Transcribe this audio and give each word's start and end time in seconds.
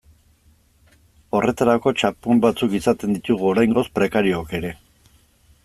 Horretarako 1.39 1.93
txanpon 1.99 2.41
batzuk 2.47 2.73
izaten 2.79 3.13
ditugu 3.19 3.47
oraingoz 3.53 3.85
prekariook 4.01 4.57
ere. 4.63 4.73